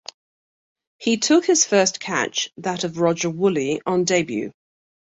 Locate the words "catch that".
1.99-2.83